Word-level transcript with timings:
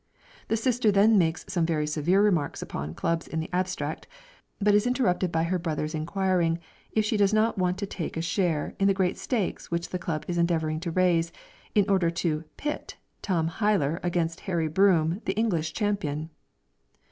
The 0.47 0.57
sister 0.57 0.91
then 0.91 1.19
makes 1.19 1.45
some 1.47 1.63
very 1.63 1.85
severe 1.85 2.23
remarks 2.23 2.63
upon 2.63 2.95
clubs 2.95 3.27
in 3.27 3.39
the 3.39 3.51
abstract, 3.53 4.07
but 4.57 4.73
is 4.73 4.87
interrupted 4.87 5.31
by 5.31 5.43
her 5.43 5.59
brother's 5.59 5.93
inquiring 5.93 6.57
if 6.91 7.05
she 7.05 7.17
does 7.17 7.35
not 7.35 7.59
want 7.59 7.77
to 7.77 7.85
take 7.85 8.17
a 8.17 8.21
share 8.23 8.73
in 8.79 8.87
the 8.87 8.95
great 8.95 9.15
stakes 9.19 9.69
which 9.69 9.89
the 9.89 9.99
club 9.99 10.25
is 10.27 10.39
endeavouring 10.39 10.79
to 10.79 10.89
raise, 10.91 11.31
in 11.75 11.87
order 11.87 12.09
to 12.09 12.45
pit 12.57 12.97
Tom 13.21 13.45
Hyer 13.47 13.99
against 14.01 14.39
Harry 14.49 14.67
Broome 14.67 15.21
the 15.25 15.33
English 15.33 15.71
champion. 15.73 16.31